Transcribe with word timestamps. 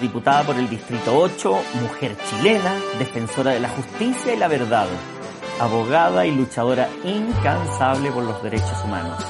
Diputada 0.00 0.42
por 0.42 0.56
el 0.56 0.68
Distrito 0.68 1.16
8, 1.16 1.56
mujer 1.80 2.16
chilena, 2.28 2.74
defensora 2.98 3.52
de 3.52 3.60
la 3.60 3.68
justicia 3.68 4.34
y 4.34 4.36
la 4.36 4.48
verdad, 4.48 4.88
abogada 5.60 6.26
y 6.26 6.32
luchadora 6.32 6.88
incansable 7.04 8.10
por 8.10 8.24
los 8.24 8.42
derechos 8.42 8.84
humanos. 8.84 9.24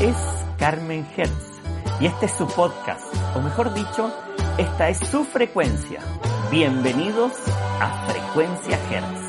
Es 0.00 0.16
Carmen 0.58 1.06
Hertz 1.16 1.60
y 2.00 2.06
este 2.06 2.26
es 2.26 2.32
su 2.32 2.46
podcast, 2.46 3.04
o 3.34 3.40
mejor 3.40 3.74
dicho, 3.74 4.12
esta 4.58 4.88
es 4.88 4.98
su 4.98 5.24
frecuencia. 5.24 6.00
Bienvenidos 6.50 7.32
a 7.80 8.06
Frecuencia 8.06 8.78
Hertz. 8.90 9.25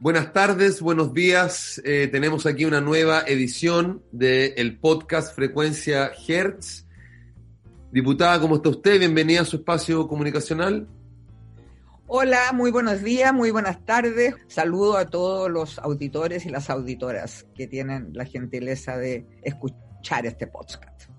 Buenas 0.00 0.32
tardes, 0.32 0.80
buenos 0.80 1.12
días. 1.12 1.82
Eh, 1.84 2.06
tenemos 2.06 2.46
aquí 2.46 2.64
una 2.64 2.80
nueva 2.80 3.24
edición 3.26 4.00
del 4.12 4.78
podcast 4.78 5.34
Frecuencia 5.34 6.12
Hertz. 6.28 6.86
Diputada, 7.90 8.38
¿cómo 8.40 8.56
está 8.56 8.68
usted? 8.68 9.00
Bienvenida 9.00 9.40
a 9.40 9.44
su 9.44 9.56
espacio 9.56 10.06
comunicacional. 10.06 10.86
Hola, 12.06 12.52
muy 12.54 12.70
buenos 12.70 13.02
días, 13.02 13.34
muy 13.34 13.50
buenas 13.50 13.84
tardes. 13.84 14.36
Saludo 14.46 14.96
a 14.96 15.06
todos 15.06 15.50
los 15.50 15.80
auditores 15.80 16.46
y 16.46 16.50
las 16.50 16.70
auditoras 16.70 17.48
que 17.56 17.66
tienen 17.66 18.10
la 18.12 18.24
gentileza 18.24 18.96
de 18.96 19.26
escuchar 19.42 20.26
este 20.26 20.46
podcast. 20.46 21.10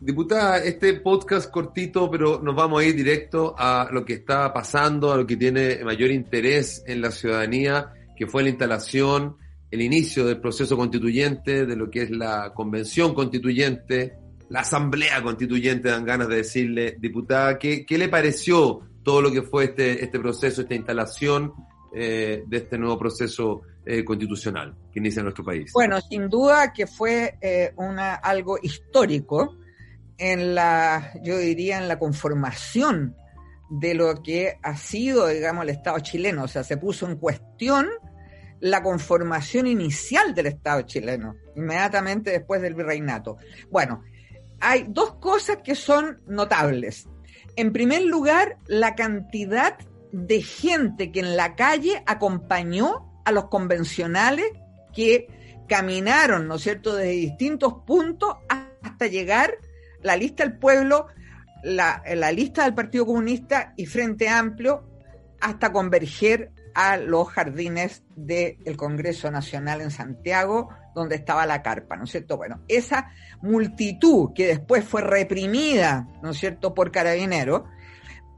Diputada, 0.00 0.58
este 0.64 0.94
podcast 0.94 1.48
cortito, 1.48 2.10
pero 2.10 2.40
nos 2.42 2.56
vamos 2.56 2.80
a 2.80 2.84
ir 2.84 2.96
directo 2.96 3.54
a 3.56 3.88
lo 3.92 4.04
que 4.04 4.14
está 4.14 4.52
pasando, 4.52 5.12
a 5.12 5.16
lo 5.16 5.24
que 5.24 5.36
tiene 5.36 5.84
mayor 5.84 6.10
interés 6.10 6.82
en 6.88 7.02
la 7.02 7.12
ciudadanía 7.12 7.92
que 8.20 8.26
fue 8.26 8.42
la 8.42 8.50
instalación, 8.50 9.38
el 9.70 9.80
inicio 9.80 10.26
del 10.26 10.42
proceso 10.42 10.76
constituyente, 10.76 11.64
de 11.64 11.74
lo 11.74 11.88
que 11.88 12.02
es 12.02 12.10
la 12.10 12.52
convención 12.52 13.14
constituyente, 13.14 14.18
la 14.50 14.60
asamblea 14.60 15.22
constituyente, 15.22 15.88
dan 15.88 16.04
ganas 16.04 16.28
de 16.28 16.36
decirle, 16.36 16.96
diputada, 16.98 17.58
¿qué, 17.58 17.86
qué 17.86 17.96
le 17.96 18.10
pareció 18.10 18.82
todo 19.02 19.22
lo 19.22 19.32
que 19.32 19.40
fue 19.40 19.64
este, 19.64 20.04
este 20.04 20.20
proceso, 20.20 20.60
esta 20.60 20.74
instalación 20.74 21.54
eh, 21.94 22.44
de 22.46 22.56
este 22.58 22.76
nuevo 22.76 22.98
proceso 22.98 23.62
eh, 23.86 24.04
constitucional 24.04 24.76
que 24.92 24.98
inicia 24.98 25.20
en 25.20 25.24
nuestro 25.24 25.42
país? 25.42 25.72
Bueno, 25.72 25.98
sin 26.02 26.28
duda 26.28 26.74
que 26.74 26.86
fue 26.86 27.38
eh, 27.40 27.72
una, 27.76 28.16
algo 28.16 28.58
histórico 28.60 29.56
en 30.18 30.54
la, 30.54 31.10
yo 31.22 31.38
diría, 31.38 31.78
en 31.78 31.88
la 31.88 31.98
conformación 31.98 33.16
de 33.70 33.94
lo 33.94 34.22
que 34.22 34.58
ha 34.62 34.76
sido, 34.76 35.28
digamos, 35.28 35.62
el 35.62 35.70
Estado 35.70 35.98
chileno. 36.00 36.44
O 36.44 36.48
sea, 36.48 36.64
se 36.64 36.76
puso 36.76 37.08
en 37.08 37.16
cuestión 37.16 37.88
la 38.60 38.82
conformación 38.82 39.66
inicial 39.66 40.34
del 40.34 40.46
Estado 40.46 40.82
chileno, 40.82 41.36
inmediatamente 41.56 42.30
después 42.30 42.60
del 42.60 42.74
virreinato. 42.74 43.38
Bueno, 43.70 44.02
hay 44.60 44.86
dos 44.88 45.14
cosas 45.14 45.58
que 45.64 45.74
son 45.74 46.20
notables. 46.26 47.08
En 47.56 47.72
primer 47.72 48.02
lugar, 48.02 48.58
la 48.66 48.94
cantidad 48.94 49.78
de 50.12 50.42
gente 50.42 51.10
que 51.10 51.20
en 51.20 51.36
la 51.36 51.56
calle 51.56 52.02
acompañó 52.06 53.22
a 53.24 53.32
los 53.32 53.48
convencionales 53.48 54.46
que 54.94 55.28
caminaron, 55.68 56.46
¿no 56.48 56.56
es 56.56 56.62
cierto?, 56.62 56.96
desde 56.96 57.12
distintos 57.12 57.74
puntos 57.86 58.36
hasta 58.48 59.06
llegar 59.06 59.54
la 60.02 60.16
lista 60.16 60.42
del 60.42 60.58
pueblo, 60.58 61.06
la, 61.62 62.02
la 62.14 62.32
lista 62.32 62.64
del 62.64 62.74
Partido 62.74 63.06
Comunista 63.06 63.72
y 63.76 63.86
Frente 63.86 64.28
Amplio, 64.28 64.84
hasta 65.40 65.72
converger 65.72 66.52
a 66.74 66.96
los 66.96 67.28
jardines 67.28 68.02
del 68.16 68.76
Congreso 68.76 69.30
Nacional 69.30 69.80
en 69.80 69.90
Santiago, 69.90 70.68
donde 70.94 71.16
estaba 71.16 71.46
la 71.46 71.62
carpa, 71.62 71.96
¿no 71.96 72.04
es 72.04 72.10
cierto? 72.10 72.36
Bueno, 72.36 72.60
esa 72.68 73.10
multitud 73.42 74.32
que 74.34 74.46
después 74.46 74.84
fue 74.84 75.02
reprimida, 75.02 76.08
¿no 76.22 76.30
es 76.30 76.38
cierto?, 76.38 76.74
por 76.74 76.90
carabineros, 76.90 77.62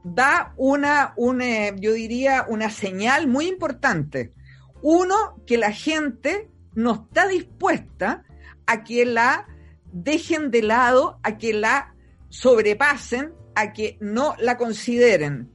da 0.03 0.53
una, 0.57 1.13
una, 1.15 1.75
yo 1.75 1.93
diría, 1.93 2.45
una 2.47 2.69
señal 2.69 3.27
muy 3.27 3.47
importante. 3.47 4.33
Uno, 4.81 5.41
que 5.47 5.57
la 5.57 5.71
gente 5.71 6.49
no 6.75 6.93
está 6.93 7.27
dispuesta 7.27 8.23
a 8.65 8.83
que 8.83 9.05
la 9.05 9.47
dejen 9.91 10.51
de 10.51 10.63
lado, 10.63 11.19
a 11.23 11.37
que 11.37 11.53
la 11.53 11.95
sobrepasen, 12.29 13.33
a 13.55 13.73
que 13.73 13.97
no 14.01 14.35
la 14.39 14.57
consideren. 14.57 15.51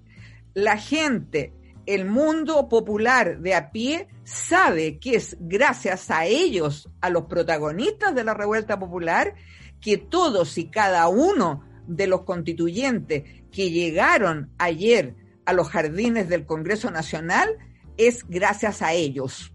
La 0.55 0.77
gente 0.77 1.53
el 1.89 2.05
mundo 2.05 2.69
popular 2.69 3.39
de 3.39 3.55
a 3.55 3.71
pie 3.71 4.09
sabe 4.23 4.99
que 4.99 5.17
es 5.17 5.39
gracias 5.41 6.11
a 6.11 6.27
ellos, 6.27 6.91
a 7.01 7.09
los 7.09 7.25
protagonistas 7.25 8.15
de 8.15 8.25
la 8.25 8.35
revuelta 8.35 8.79
popular, 8.79 9.35
que 9.81 9.97
todos 9.97 10.59
y 10.59 10.71
cada 10.71 11.09
uno 11.09 11.65
de 11.87 12.07
los 12.07 12.25
constituyentes 12.25 13.25
que 13.51 13.71
llegaron 13.71 14.51
ayer 14.59 15.15
a 15.47 15.55
los 15.55 15.71
jardines 15.71 16.29
del 16.29 16.45
Congreso 16.45 16.91
Nacional 16.91 17.57
es 17.97 18.29
gracias 18.29 18.83
a 18.83 18.93
ellos. 18.93 19.55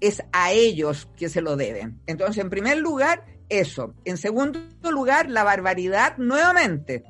Es 0.00 0.22
a 0.32 0.52
ellos 0.52 1.08
que 1.16 1.28
se 1.28 1.42
lo 1.42 1.56
deben. 1.56 2.00
Entonces, 2.06 2.38
en 2.38 2.50
primer 2.50 2.78
lugar, 2.78 3.24
eso. 3.48 3.96
En 4.04 4.18
segundo 4.18 4.60
lugar, 4.88 5.28
la 5.28 5.42
barbaridad 5.42 6.16
nuevamente 6.16 7.02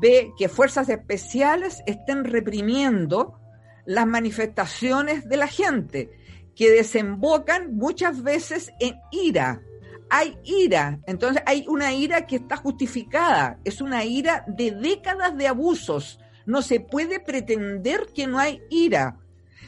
de 0.00 0.30
que 0.38 0.48
fuerzas 0.48 0.88
especiales 0.88 1.82
estén 1.86 2.22
reprimiendo 2.22 3.40
las 3.88 4.06
manifestaciones 4.06 5.26
de 5.30 5.38
la 5.38 5.46
gente, 5.46 6.10
que 6.54 6.70
desembocan 6.70 7.74
muchas 7.74 8.22
veces 8.22 8.70
en 8.80 8.96
ira. 9.10 9.62
Hay 10.10 10.36
ira, 10.44 11.00
entonces 11.06 11.42
hay 11.46 11.64
una 11.68 11.94
ira 11.94 12.26
que 12.26 12.36
está 12.36 12.56
justificada, 12.56 13.58
es 13.64 13.80
una 13.80 14.04
ira 14.04 14.44
de 14.46 14.72
décadas 14.72 15.38
de 15.38 15.48
abusos. 15.48 16.20
No 16.44 16.60
se 16.60 16.80
puede 16.80 17.18
pretender 17.18 18.08
que 18.14 18.26
no 18.26 18.38
hay 18.38 18.60
ira. 18.68 19.20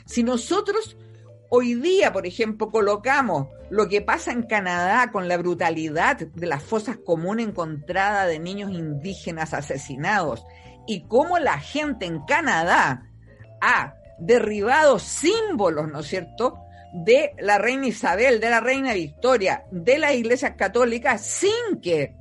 Si 0.04 0.22
nosotros 0.22 0.98
hoy 1.48 1.72
día, 1.75 2.12
por 2.12 2.26
ejemplo, 2.26 2.70
colocamos 2.70 3.48
lo 3.70 3.88
que 3.88 4.02
pasa 4.02 4.32
en 4.32 4.42
Canadá 4.42 5.10
con 5.10 5.28
la 5.28 5.38
brutalidad 5.38 6.19
de 6.19 6.47
las 6.47 6.62
fosas 6.62 6.98
comunes 6.98 7.48
encontradas 7.48 8.28
de 8.28 8.38
niños 8.38 8.70
indígenas 8.70 9.54
asesinados 9.54 10.44
y 10.87 11.06
cómo 11.06 11.38
la 11.38 11.58
gente 11.58 12.04
en 12.04 12.20
Canadá 12.26 13.06
ha 13.62 13.94
derribado 14.20 14.98
símbolos, 14.98 15.88
¿no 15.88 16.00
es 16.00 16.06
cierto?, 16.06 16.58
de 16.92 17.34
la 17.38 17.58
reina 17.58 17.86
Isabel, 17.86 18.41
de 18.41 18.50
la 18.50 18.60
reina 18.60 18.94
Victoria, 18.94 19.64
de 19.70 19.98
las 19.98 20.14
iglesias 20.14 20.54
católicas, 20.56 21.25
sin 21.25 21.81
que 21.81 22.16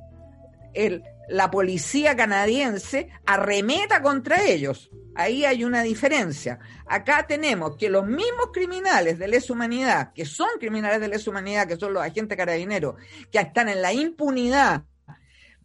la 1.28 1.50
policía 1.50 2.16
canadiense 2.16 3.08
arremeta 3.26 4.00
contra 4.00 4.44
ellos. 4.44 4.90
Ahí 5.16 5.44
hay 5.44 5.64
una 5.64 5.82
diferencia. 5.82 6.60
Acá 6.86 7.26
tenemos 7.26 7.76
que 7.76 7.90
los 7.90 8.06
mismos 8.06 8.50
criminales 8.52 9.18
de 9.18 9.28
lesa 9.28 9.52
humanidad, 9.52 10.12
que 10.12 10.24
son 10.24 10.48
criminales 10.60 11.00
de 11.00 11.08
lesa 11.08 11.30
humanidad, 11.30 11.66
que 11.66 11.76
son 11.76 11.92
los 11.92 12.02
agentes 12.02 12.38
carabineros, 12.38 12.94
que 13.30 13.38
están 13.38 13.68
en 13.68 13.82
la 13.82 13.92
impunidad, 13.92 14.84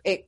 eh, 0.04 0.28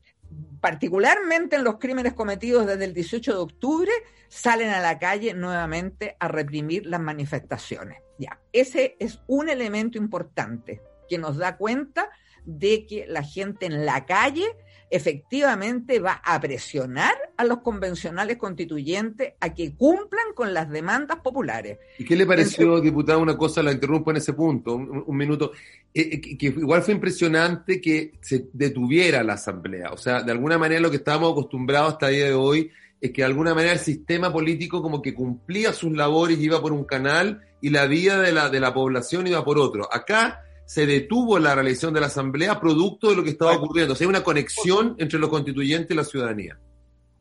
particularmente 0.60 1.56
en 1.56 1.64
los 1.64 1.78
crímenes 1.78 2.14
cometidos 2.14 2.66
desde 2.66 2.86
el 2.86 2.94
18 2.94 3.32
de 3.34 3.40
octubre, 3.40 3.92
salen 4.28 4.70
a 4.70 4.82
la 4.82 5.00
calle 5.00 5.34
nuevamente 5.34 6.16
a 6.20 6.28
reprimir 6.28 6.86
las 6.86 7.00
manifestaciones. 7.00 8.02
Ya, 8.18 8.40
ese 8.52 8.96
es 9.00 9.22
un 9.28 9.50
elemento 9.50 9.98
importante 9.98 10.82
que 11.08 11.18
nos 11.18 11.38
da 11.38 11.58
cuenta 11.58 12.10
de 12.46 12.86
que 12.86 13.06
la 13.08 13.24
gente 13.24 13.66
en 13.66 13.86
la 13.86 14.06
calle 14.06 14.48
efectivamente 14.90 16.00
va 16.00 16.22
a 16.24 16.40
presionar 16.40 17.14
a 17.36 17.44
los 17.44 17.60
convencionales 17.60 18.38
constituyentes 18.38 19.34
a 19.40 19.54
que 19.54 19.76
cumplan 19.76 20.34
con 20.34 20.54
las 20.54 20.70
demandas 20.70 21.20
populares. 21.20 21.78
¿Y 21.98 22.06
qué 22.06 22.16
le 22.16 22.26
pareció, 22.26 22.80
diputada, 22.80 23.18
una 23.18 23.38
cosa, 23.38 23.62
la 23.62 23.72
interrumpo 23.72 24.12
en 24.12 24.18
ese 24.18 24.34
punto, 24.34 24.76
un, 24.76 25.18
minuto, 25.18 25.52
eh, 25.94 26.10
eh, 26.14 26.22
que, 26.22 26.38
que, 26.38 26.46
igual 26.48 26.82
fue 26.82 26.94
impresionante 26.94 27.82
que 27.82 28.14
se 28.22 28.48
detuviera 28.54 29.24
la 29.24 29.34
asamblea, 29.34 29.92
o 29.92 29.98
sea, 29.98 30.22
de 30.24 30.32
alguna 30.32 30.58
manera 30.58 30.82
lo 30.82 30.90
que 30.90 30.98
estábamos 30.98 31.32
acostumbrados 31.32 31.94
hasta 31.94 32.10
el 32.10 32.16
día 32.16 32.26
de 32.26 32.34
hoy 32.34 32.72
es 33.00 33.12
que 33.12 33.22
de 33.22 33.26
alguna 33.26 33.54
manera 33.54 33.74
el 33.74 33.80
sistema 33.80 34.32
político 34.32 34.82
como 34.82 35.02
que 35.02 35.14
cumplía 35.14 35.74
sus 35.74 35.96
labores 35.96 36.40
y 36.40 36.46
iba 36.46 36.62
por 36.62 36.74
un 36.74 36.84
canal 36.84 37.42
y 37.62 37.70
la 37.70 37.86
vida 37.86 38.20
de 38.22 38.32
la, 38.32 38.50
de 38.50 38.60
la 38.60 38.74
población 38.74 39.28
iba 39.28 39.44
por 39.44 39.60
otro. 39.60 39.88
Acá 39.94 40.42
se 40.68 40.86
detuvo 40.86 41.40
la 41.40 41.56
realización 41.56 41.94
de 41.94 42.02
la 42.02 42.08
asamblea 42.08 42.60
producto 42.60 43.10
de 43.10 43.16
lo 43.16 43.24
que 43.24 43.30
estaba 43.30 43.54
ocurriendo. 43.54 43.94
O 43.94 43.96
sea, 43.96 44.06
hay 44.06 44.10
una 44.10 44.24
conexión 44.24 44.96
entre 45.00 45.18
los 45.18 45.30
constituyentes 45.30 45.90
y 45.92 45.96
la 45.96 46.04
ciudadanía. 46.04 46.60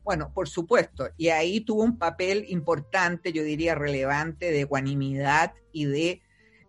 Bueno, 0.03 0.31
por 0.33 0.49
supuesto, 0.49 1.07
y 1.15 1.29
ahí 1.29 1.61
tuvo 1.61 1.83
un 1.83 1.97
papel 1.97 2.45
importante, 2.49 3.31
yo 3.31 3.43
diría 3.43 3.73
relevante, 3.73 4.51
de 4.51 4.61
ecuanimidad 4.61 5.53
y 5.71 5.85
de, 5.85 6.21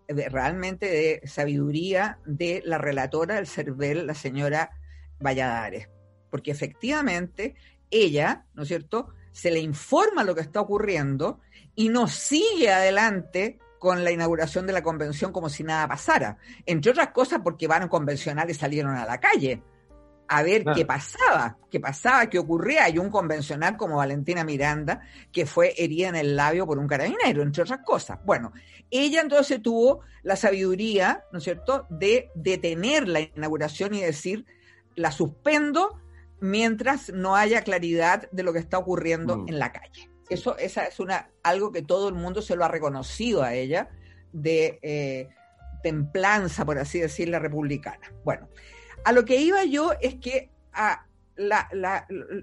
realmente 0.09 0.87
de 0.87 1.29
sabiduría 1.29 2.21
de 2.25 2.63
la 2.65 2.79
relatora 2.79 3.35
del 3.35 3.49
CERVEL, 3.49 4.07
la 4.07 4.15
señora 4.15 4.71
Valladares, 5.21 5.89
porque 6.31 6.53
efectivamente 6.53 7.57
ella, 7.91 8.47
¿no 8.55 8.63
es 8.63 8.69
cierto?, 8.69 9.09
se 9.33 9.51
le 9.51 9.61
informa 9.61 10.25
lo 10.25 10.35
que 10.37 10.41
está 10.41 10.61
ocurriendo 10.61 11.41
y 11.75 11.89
no 11.89 12.07
sigue 12.07 12.71
adelante 12.71 13.59
con 13.79 14.05
la 14.05 14.11
inauguración 14.11 14.67
de 14.67 14.73
la 14.73 14.83
convención 14.83 15.33
como 15.33 15.49
si 15.49 15.65
nada 15.65 15.89
pasara. 15.89 16.39
Entre 16.67 16.91
otras 16.91 17.09
cosas 17.09 17.41
porque 17.43 17.67
van 17.67 17.89
convencionales 17.89 18.57
salieron 18.57 18.97
a 18.97 19.07
la 19.07 19.19
calle 19.19 19.63
a 20.29 20.43
ver 20.43 20.65
qué 20.75 20.85
pasaba, 20.85 21.57
qué 21.71 21.81
pasaba, 21.81 22.29
qué 22.29 22.39
ocurría. 22.39 22.85
Hay 22.85 22.99
un 22.99 23.11
convencional 23.11 23.77
como 23.77 23.97
Valentina 23.97 24.45
Miranda 24.45 25.01
que 25.33 25.47
fue 25.47 25.75
herida 25.77 26.09
en 26.09 26.17
el 26.17 26.37
labio 26.37 26.67
por 26.67 26.79
un 26.79 26.87
carabinero, 26.87 27.43
entre 27.43 27.63
otras 27.63 27.81
cosas. 27.85 28.19
Bueno, 28.25 28.53
ella 28.91 29.23
entonces 29.23 29.63
tuvo 29.63 30.01
la 30.23 30.37
sabiduría, 30.37 31.25
¿no 31.33 31.39
es 31.39 31.45
cierto?, 31.45 31.87
de 31.89 32.31
detener 32.35 33.09
la 33.09 33.21
inauguración 33.21 33.95
y 33.95 34.03
decir, 34.03 34.45
la 34.95 35.13
suspendo 35.13 35.99
mientras 36.41 37.11
no 37.11 37.35
haya 37.35 37.63
claridad 37.63 38.29
de 38.31 38.43
lo 38.43 38.53
que 38.53 38.59
está 38.59 38.79
ocurriendo 38.79 39.39
mm. 39.39 39.49
en 39.49 39.59
la 39.59 39.73
calle. 39.73 40.11
Eso 40.31 40.57
esa 40.59 40.85
es 40.85 41.01
una, 41.01 41.31
algo 41.43 41.73
que 41.73 41.83
todo 41.83 42.09
el 42.09 42.15
mundo 42.15 42.43
se 42.43 42.57
lo 42.57 42.65
ha 42.65 42.69
reconocido 42.69 43.43
a 43.43 43.55
ella, 43.55 43.89
de 44.33 44.79
eh, 44.83 45.29
templanza, 45.83 46.65
por 46.65 46.79
así 46.79 47.01
decirlo, 47.01 47.39
republicana. 47.39 48.13
Bueno, 48.25 48.49
a 49.05 49.13
lo 49.13 49.25
que 49.25 49.37
iba 49.37 49.65
yo 49.65 49.93
es 50.01 50.17
que 50.17 50.51
a 50.73 51.07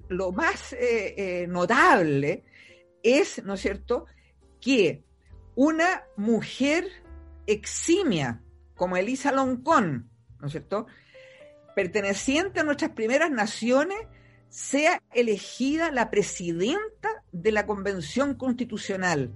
lo 0.07 0.31
más 0.31 0.73
eh, 0.73 1.13
eh, 1.17 1.47
notable 1.47 2.43
es, 3.03 3.43
¿no 3.43 3.55
es 3.55 3.61
cierto?, 3.61 4.05
que 4.61 5.03
una 5.55 6.03
mujer 6.15 6.87
eximia 7.45 8.41
como 8.73 8.97
Elisa 8.97 9.31
Loncón, 9.31 10.09
¿no 10.39 10.47
es 10.47 10.53
cierto?, 10.53 10.87
perteneciente 11.75 12.61
a 12.61 12.63
nuestras 12.63 12.91
primeras 12.91 13.29
naciones, 13.29 13.99
sea 14.49 15.01
elegida 15.13 15.91
la 15.91 16.09
presidenta 16.09 17.14
de 17.41 17.51
la 17.51 17.65
Convención 17.65 18.35
Constitucional 18.35 19.33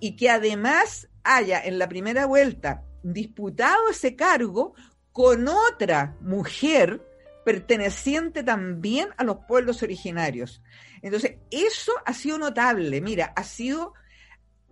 y 0.00 0.16
que 0.16 0.30
además 0.30 1.08
haya 1.22 1.62
en 1.62 1.78
la 1.78 1.88
primera 1.88 2.26
vuelta 2.26 2.84
disputado 3.02 3.88
ese 3.90 4.16
cargo 4.16 4.74
con 5.12 5.46
otra 5.48 6.16
mujer 6.20 7.06
perteneciente 7.44 8.42
también 8.42 9.08
a 9.16 9.24
los 9.24 9.38
pueblos 9.46 9.82
originarios. 9.82 10.62
Entonces, 11.02 11.36
eso 11.50 11.92
ha 12.04 12.12
sido 12.12 12.38
notable. 12.38 13.00
Mira, 13.00 13.32
ha 13.36 13.44
sido 13.44 13.94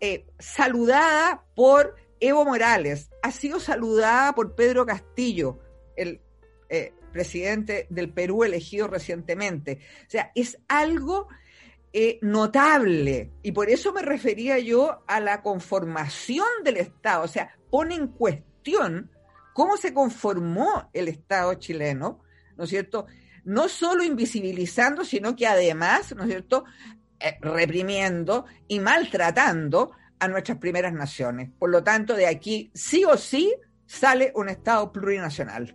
eh, 0.01 0.27
saludada 0.39 1.45
por 1.55 1.97
Evo 2.21 2.45
Morales, 2.45 3.11
ha 3.23 3.31
sido 3.31 3.61
saludada 3.61 4.35
por 4.35 4.55
Pedro 4.55 4.85
Castillo, 4.85 5.61
el 5.97 6.21
eh, 6.69 6.93
presidente 7.13 7.87
del 7.91 8.13
Perú 8.13 8.45
elegido 8.45 8.89
recientemente. 8.89 9.79
O 10.07 10.11
sea, 10.11 10.33
es 10.35 10.59
algo 10.69 11.29
eh, 11.93 12.19
notable 12.21 13.33
y 13.43 13.53
por 13.53 13.71
eso 13.71 13.93
me 13.93 14.03
refería 14.03 14.59
yo 14.59 15.03
a 15.07 15.21
la 15.21 15.43
conformación 15.43 16.47
del 16.65 16.77
Estado. 16.77 17.25
O 17.25 17.29
sea, 17.29 17.57
pone 17.71 17.95
en 17.95 18.09
cuestión 18.09 19.11
cómo 19.55 19.77
se 19.77 19.95
conformó 19.95 20.91
el 20.93 21.09
Estado 21.09 21.55
chileno, 21.55 22.21
¿no 22.57 22.65
es 22.65 22.71
cierto? 22.71 23.07
No 23.45 23.69
solo 23.69 24.05
invisibilizando, 24.05 25.05
sino 25.05 25.35
que 25.35 25.47
además, 25.47 26.15
¿no 26.15 26.25
es 26.25 26.29
cierto?, 26.29 26.65
eh, 27.21 27.39
reprimiendo 27.41 28.45
y 28.69 28.81
maltratando 28.81 29.93
a 30.19 30.29
nuestras 30.29 30.59
primeras 30.59 30.93
naciones. 30.93 31.51
Por 31.59 31.71
lo 31.71 31.83
tanto, 31.83 32.15
de 32.15 32.27
aquí 32.27 32.71
sí 32.75 33.05
o 33.05 33.17
sí 33.17 33.55
sale 33.87 34.33
un 34.35 34.49
Estado 34.49 34.93
plurinacional. 34.93 35.75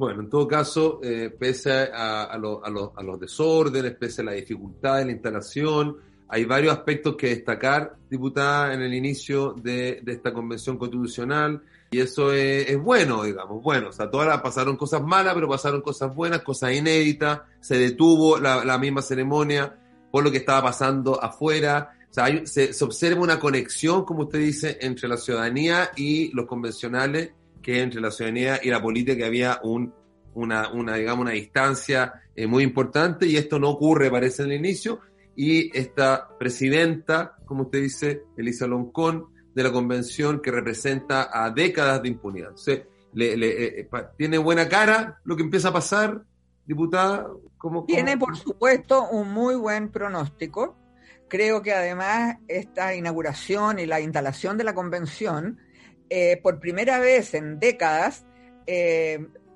Bueno, 0.00 0.22
en 0.22 0.30
todo 0.30 0.48
caso, 0.48 0.98
eh, 1.02 1.28
pese 1.28 1.70
a, 1.70 2.38
los 2.38 3.20
desórdenes, 3.20 3.96
pese 3.96 4.22
a 4.22 4.24
la 4.24 4.32
dificultad 4.32 4.96
de 4.96 5.04
la 5.04 5.10
instalación, 5.10 5.98
hay 6.26 6.46
varios 6.46 6.72
aspectos 6.72 7.16
que 7.16 7.28
destacar, 7.28 7.96
diputada, 8.08 8.72
en 8.72 8.80
el 8.80 8.94
inicio 8.94 9.54
de 9.62 10.02
esta 10.06 10.32
convención 10.32 10.78
constitucional. 10.78 11.62
Y 11.90 12.00
eso 12.00 12.32
es, 12.32 12.82
bueno, 12.82 13.24
digamos, 13.24 13.62
bueno, 13.62 13.90
o 13.90 13.92
sea, 13.92 14.10
todas 14.10 14.40
pasaron 14.40 14.78
cosas 14.78 15.02
malas, 15.02 15.34
pero 15.34 15.46
pasaron 15.50 15.82
cosas 15.82 16.14
buenas, 16.14 16.40
cosas 16.40 16.72
inéditas, 16.72 17.42
se 17.60 17.76
detuvo 17.76 18.38
la, 18.38 18.78
misma 18.78 19.02
ceremonia 19.02 19.76
por 20.10 20.24
lo 20.24 20.30
que 20.30 20.38
estaba 20.38 20.62
pasando 20.62 21.22
afuera, 21.22 21.90
o 22.10 22.14
sea, 22.14 22.46
se, 22.46 22.72
observa 22.82 23.20
una 23.20 23.38
conexión, 23.38 24.06
como 24.06 24.22
usted 24.22 24.38
dice, 24.38 24.78
entre 24.80 25.08
la 25.08 25.18
ciudadanía 25.18 25.90
y 25.94 26.32
los 26.32 26.46
convencionales, 26.46 27.32
que 27.62 27.82
entre 27.82 28.00
la 28.00 28.10
ciudadanía 28.10 28.60
y 28.62 28.70
la 28.70 28.82
política 28.82 29.26
había 29.26 29.60
un, 29.62 29.92
una, 30.34 30.70
una, 30.70 30.96
digamos, 30.96 31.24
una 31.24 31.32
distancia 31.32 32.22
eh, 32.34 32.46
muy 32.46 32.64
importante 32.64 33.26
y 33.26 33.36
esto 33.36 33.58
no 33.58 33.70
ocurre, 33.70 34.10
parece, 34.10 34.42
en 34.42 34.52
el 34.52 34.58
inicio, 34.58 35.00
y 35.36 35.76
esta 35.76 36.28
presidenta, 36.38 37.36
como 37.44 37.62
usted 37.62 37.82
dice, 37.82 38.22
Elisa 38.36 38.66
Loncón, 38.66 39.26
de 39.54 39.62
la 39.62 39.72
convención 39.72 40.40
que 40.40 40.50
representa 40.50 41.30
a 41.32 41.50
décadas 41.50 42.02
de 42.02 42.08
impunidad. 42.08 42.50
le, 43.12 43.34
eh, 43.34 43.80
eh, 43.80 43.88
¿Tiene 44.16 44.38
buena 44.38 44.68
cara 44.68 45.20
lo 45.24 45.36
que 45.36 45.42
empieza 45.42 45.68
a 45.68 45.72
pasar, 45.72 46.22
diputada? 46.66 47.26
¿Cómo, 47.58 47.84
Tiene, 47.84 48.16
por 48.16 48.36
supuesto, 48.36 49.08
un 49.10 49.32
muy 49.32 49.54
buen 49.56 49.90
pronóstico. 49.90 50.76
Creo 51.28 51.62
que 51.62 51.72
además 51.72 52.38
esta 52.48 52.94
inauguración 52.94 53.78
y 53.78 53.86
la 53.86 54.00
instalación 54.00 54.56
de 54.56 54.64
la 54.64 54.74
convención, 54.74 55.58
eh, 56.10 56.38
por 56.42 56.60
primera 56.60 56.98
vez 56.98 57.34
en 57.34 57.58
décadas, 57.58 58.26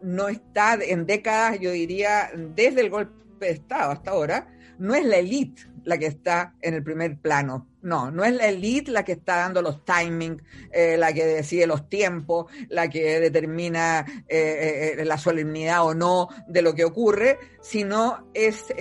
no 0.02 0.28
está 0.28 0.74
en 0.74 1.06
décadas, 1.06 1.60
yo 1.60 1.70
diría, 1.70 2.30
desde 2.34 2.80
el 2.80 2.90
golpe 2.90 3.14
de 3.38 3.50
Estado 3.50 3.92
hasta 3.92 4.10
ahora, 4.10 4.48
no 4.78 4.94
es 4.94 5.04
la 5.04 5.18
élite 5.18 5.62
la 5.84 5.98
que 5.98 6.06
está 6.06 6.54
en 6.60 6.74
el 6.74 6.82
primer 6.82 7.18
plano. 7.18 7.68
No, 7.82 8.10
no 8.10 8.24
es 8.24 8.32
la 8.32 8.48
élite 8.48 8.90
la 8.90 9.04
que 9.04 9.12
está 9.12 9.36
dando 9.36 9.60
los 9.60 9.84
timings, 9.84 10.42
eh, 10.72 10.96
la 10.96 11.12
que 11.12 11.26
decide 11.26 11.66
los 11.66 11.88
tiempos, 11.88 12.46
la 12.68 12.88
que 12.88 13.20
determina 13.20 14.04
eh, 14.26 14.96
eh, 14.98 15.04
la 15.04 15.18
solemnidad 15.18 15.84
o 15.84 15.94
no 15.94 16.28
de 16.48 16.62
lo 16.62 16.74
que 16.74 16.84
ocurre, 16.84 17.38
sino 17.60 18.30
es, 18.32 18.72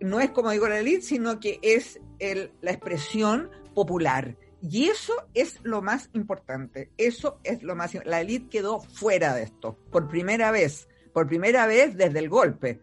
no 0.00 0.20
es 0.20 0.30
como 0.30 0.50
digo 0.50 0.68
la 0.68 0.78
élite, 0.78 1.02
sino 1.02 1.40
que 1.40 1.58
es 1.62 1.98
el, 2.18 2.52
la 2.60 2.72
expresión 2.72 3.50
popular. 3.74 4.36
Y 4.62 4.86
eso 4.88 5.14
es 5.34 5.58
lo 5.64 5.82
más 5.82 6.08
importante, 6.12 6.90
eso 6.96 7.40
es 7.42 7.62
lo 7.62 7.74
más 7.74 7.94
La 8.04 8.20
élite 8.20 8.48
quedó 8.48 8.80
fuera 8.80 9.34
de 9.34 9.42
esto, 9.42 9.76
por 9.90 10.08
primera 10.08 10.50
vez, 10.52 10.88
por 11.12 11.26
primera 11.26 11.66
vez 11.66 11.96
desde 11.96 12.20
el 12.20 12.28
golpe 12.28 12.80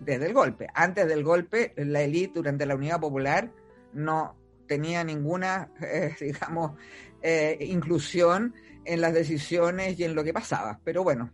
desde 0.00 0.26
el 0.26 0.34
golpe. 0.34 0.68
Antes 0.74 1.06
del 1.06 1.22
golpe, 1.22 1.72
la 1.76 2.02
élite 2.02 2.34
durante 2.34 2.66
la 2.66 2.74
Unidad 2.74 3.00
Popular 3.00 3.50
no 3.92 4.36
tenía 4.66 5.04
ninguna, 5.04 5.70
eh, 5.80 6.14
digamos, 6.20 6.72
eh, 7.22 7.58
inclusión 7.60 8.54
en 8.84 9.00
las 9.00 9.14
decisiones 9.14 9.98
y 9.98 10.04
en 10.04 10.14
lo 10.14 10.24
que 10.24 10.32
pasaba. 10.32 10.80
Pero 10.84 11.02
bueno, 11.02 11.30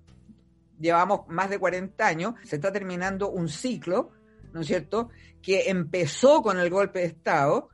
llevamos 0.79 1.29
más 1.29 1.51
de 1.51 1.59
40 1.59 2.07
años, 2.07 2.35
se 2.45 2.57
está 2.57 2.73
terminando 2.73 3.31
un 3.31 3.49
ciclo, 3.49 4.11
¿no 4.53 4.61
es 4.61 4.67
cierto?, 4.67 5.11
que 5.43 5.71
empezó 5.71 6.43
con 6.43 6.59
el 6.59 6.71
golpe 6.71 7.01
de 7.01 7.07
Estado 7.07 7.71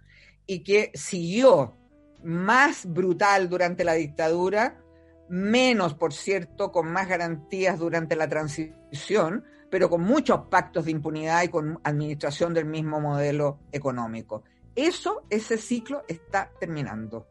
y 0.46 0.62
que 0.62 0.90
siguió 0.94 1.74
más 2.22 2.86
brutal 2.86 3.48
durante 3.48 3.84
la 3.84 3.94
dictadura, 3.94 4.80
menos, 5.28 5.94
por 5.94 6.12
cierto, 6.12 6.70
con 6.72 6.90
más 6.90 7.08
garantías 7.08 7.78
durante 7.78 8.16
la 8.16 8.28
transición, 8.28 9.44
pero 9.70 9.88
con 9.90 10.02
muchos 10.02 10.42
pactos 10.48 10.84
de 10.84 10.92
impunidad 10.92 11.42
y 11.42 11.48
con 11.48 11.80
administración 11.82 12.54
del 12.54 12.66
mismo 12.66 13.00
modelo 13.00 13.58
económico. 13.72 14.44
Eso, 14.74 15.24
ese 15.30 15.56
ciclo 15.56 16.02
está 16.06 16.50
terminando. 16.60 17.26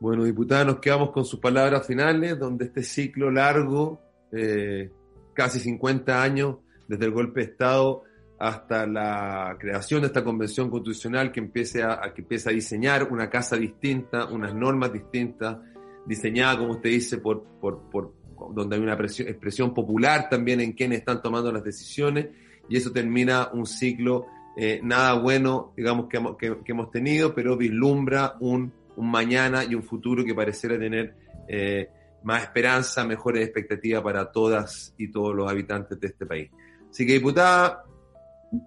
Bueno, 0.00 0.24
diputada, 0.24 0.64
nos 0.64 0.80
quedamos 0.80 1.10
con 1.10 1.24
sus 1.24 1.40
palabras 1.40 1.86
finales, 1.86 2.38
donde 2.38 2.66
este 2.66 2.82
ciclo 2.82 3.30
largo, 3.30 4.00
eh, 4.32 4.90
casi 5.34 5.60
50 5.60 6.22
años, 6.22 6.56
desde 6.88 7.04
el 7.04 7.12
golpe 7.12 7.40
de 7.40 7.52
Estado 7.52 8.02
hasta 8.40 8.86
la 8.86 9.54
creación 9.60 10.00
de 10.00 10.06
esta 10.06 10.24
convención 10.24 10.70
constitucional 10.70 11.30
que 11.30 11.40
empiece 11.40 11.82
a, 11.82 12.00
que 12.14 12.22
empiece 12.22 12.48
a 12.48 12.52
diseñar 12.52 13.06
una 13.12 13.28
casa 13.28 13.54
distinta, 13.54 14.24
unas 14.24 14.54
normas 14.54 14.90
distintas, 14.94 15.58
diseñada, 16.06 16.58
como 16.58 16.72
usted 16.72 16.88
dice, 16.88 17.18
por, 17.18 17.44
por, 17.60 17.90
por, 17.90 18.14
donde 18.54 18.76
hay 18.76 18.82
una 18.82 18.94
expresión 18.94 19.74
popular 19.74 20.30
también 20.30 20.62
en 20.62 20.72
quienes 20.72 21.00
están 21.00 21.20
tomando 21.20 21.52
las 21.52 21.62
decisiones, 21.62 22.28
y 22.66 22.78
eso 22.78 22.90
termina 22.90 23.50
un 23.52 23.66
ciclo 23.66 24.26
eh, 24.56 24.80
nada 24.82 25.12
bueno, 25.14 25.74
digamos, 25.76 26.06
que, 26.08 26.18
que, 26.38 26.72
hemos 26.72 26.90
tenido, 26.90 27.34
pero 27.34 27.58
vislumbra 27.58 28.36
un, 28.40 28.72
un, 28.96 29.10
mañana 29.10 29.64
y 29.64 29.74
un 29.74 29.82
futuro 29.82 30.24
que 30.24 30.34
pareciera 30.34 30.78
tener 30.78 31.14
eh, 31.46 31.90
más 32.24 32.44
esperanza, 32.44 33.04
mejores 33.04 33.44
expectativas 33.44 34.02
para 34.02 34.32
todas 34.32 34.94
y 34.96 35.08
todos 35.08 35.34
los 35.34 35.50
habitantes 35.50 36.00
de 36.00 36.06
este 36.06 36.24
país. 36.24 36.50
Así 36.90 37.06
que, 37.06 37.12
diputada, 37.12 37.84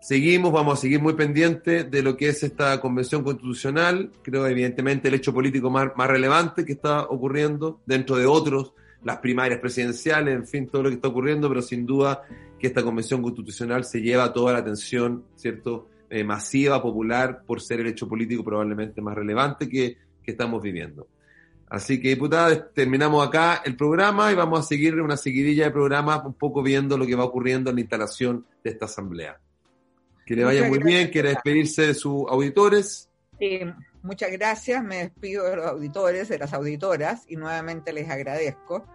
seguimos, 0.02 0.52
vamos 0.52 0.78
a 0.78 0.82
seguir 0.82 1.02
muy 1.02 1.14
pendientes 1.14 1.90
de 1.90 2.02
lo 2.02 2.16
que 2.16 2.30
es 2.30 2.44
esta 2.44 2.80
convención 2.80 3.24
constitucional. 3.24 4.12
Creo, 4.22 4.48
evidentemente, 4.48 5.08
el 5.08 5.16
hecho 5.16 5.34
político 5.34 5.70
más, 5.70 5.92
más 5.96 6.08
relevante 6.08 6.66
que 6.66 6.74
está 6.74 7.04
ocurriendo 7.04 7.82
dentro 7.86 8.16
de 8.16 8.26
otros, 8.26 8.74
las 9.04 9.18
primarias 9.18 9.60
presidenciales, 9.60 10.36
en 10.36 10.48
fin, 10.48 10.68
todo 10.68 10.84
lo 10.84 10.90
que 10.90 10.96
está 10.96 11.10
ocurriendo, 11.10 11.50
pero 11.50 11.62
sin 11.62 11.86
duda 11.86 12.24
que 12.58 12.68
esta 12.68 12.84
convención 12.84 13.22
constitucional 13.22 13.84
se 13.84 14.02
lleva 14.02 14.32
toda 14.32 14.54
la 14.54 14.60
atención, 14.60 15.26
¿cierto? 15.36 15.90
Eh, 16.10 16.24
masiva, 16.24 16.82
popular, 16.82 17.44
por 17.46 17.60
ser 17.60 17.82
el 17.82 17.88
hecho 17.88 18.08
político 18.08 18.44
probablemente 18.44 19.02
más 19.02 19.16
relevante 19.16 19.68
que, 19.68 19.98
que 20.24 20.32
estamos 20.32 20.62
viviendo. 20.62 21.08
Así 21.68 22.00
que, 22.00 22.10
diputada, 22.10 22.70
terminamos 22.72 23.26
acá 23.26 23.64
el 23.66 23.76
programa 23.76 24.32
y 24.32 24.36
vamos 24.36 24.60
a 24.60 24.64
seguir 24.64 25.02
una 25.02 25.18
seguidilla 25.18 25.66
de 25.66 25.72
programas 25.72 26.24
un 26.24 26.36
poco 26.36 26.62
viendo 26.62 26.98
lo 26.98 27.06
que 27.08 27.16
va 27.16 27.24
ocurriendo 27.24 27.72
en 27.72 27.78
la 27.78 27.82
instalación 27.82 28.46
de 28.64 28.70
esta 28.70 28.86
asamblea. 28.86 29.40
Que 30.26 30.36
le 30.36 30.44
vaya 30.44 30.68
muy 30.68 30.80
bien, 30.80 31.10
quiere 31.10 31.30
despedirse 31.30 31.88
de 31.88 31.94
sus 31.94 32.26
auditores. 32.30 33.10
Sí, 33.40 33.60
muchas 34.02 34.32
gracias, 34.32 34.84
me 34.84 34.98
despido 34.98 35.50
de 35.50 35.58
los 35.58 35.66
auditores, 35.66 36.30
de 36.30 36.38
las 36.38 36.54
auditoras 36.54 37.26
y 37.28 37.36
nuevamente 37.36 37.92
les 37.92 38.10
agradezco 38.10 38.86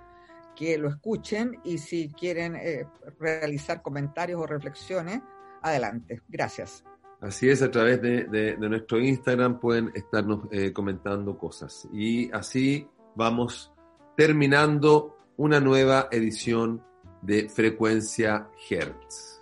que 0.56 0.76
lo 0.76 0.88
escuchen 0.88 1.60
y 1.64 1.78
si 1.78 2.08
quieren 2.08 2.56
eh, 2.56 2.86
realizar 3.20 3.80
comentarios 3.80 4.40
o 4.40 4.46
reflexiones, 4.46 5.20
adelante. 5.62 6.20
Gracias. 6.28 6.84
Así 7.20 7.48
es, 7.48 7.62
a 7.62 7.70
través 7.70 8.00
de, 8.00 8.56
nuestro 8.58 8.98
Instagram 9.00 9.60
pueden 9.60 9.90
estarnos 9.94 10.48
eh, 10.50 10.72
comentando 10.72 11.36
cosas. 11.36 11.88
Y 11.92 12.30
así 12.32 12.88
vamos 13.14 13.72
terminando 14.16 15.16
una 15.36 15.60
nueva 15.60 16.08
edición 16.10 16.82
de 17.22 17.48
Frecuencia 17.48 18.48
Hertz 18.68 19.37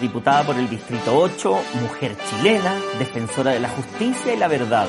diputada 0.00 0.44
por 0.44 0.56
el 0.56 0.68
Distrito 0.68 1.16
8, 1.16 1.56
mujer 1.80 2.16
chilena, 2.28 2.74
defensora 2.98 3.52
de 3.52 3.60
la 3.60 3.68
justicia 3.68 4.34
y 4.34 4.36
la 4.36 4.48
verdad, 4.48 4.86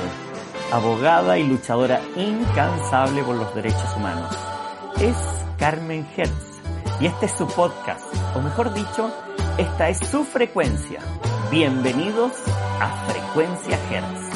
abogada 0.72 1.38
y 1.38 1.44
luchadora 1.44 2.00
incansable 2.16 3.22
por 3.22 3.36
los 3.36 3.54
derechos 3.54 3.96
humanos. 3.96 4.36
Es 5.00 5.16
Carmen 5.58 6.06
Hertz 6.16 6.60
y 7.00 7.06
este 7.06 7.26
es 7.26 7.32
su 7.32 7.46
podcast, 7.46 8.04
o 8.34 8.40
mejor 8.40 8.72
dicho, 8.74 9.10
esta 9.58 9.88
es 9.88 9.98
su 9.98 10.24
frecuencia. 10.24 11.00
Bienvenidos 11.50 12.32
a 12.80 13.06
Frecuencia 13.06 13.78
Hertz. 13.90 14.35